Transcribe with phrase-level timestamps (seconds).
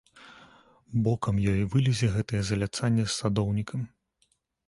[1.07, 3.85] Бокам ёй вылезе гэтае заляцанне з садоўнікам.